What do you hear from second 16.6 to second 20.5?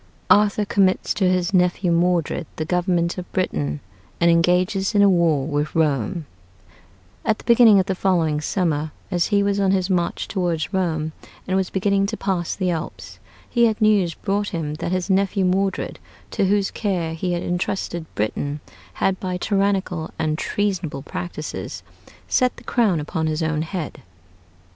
care he had intrusted Britain, had, by tyrannical and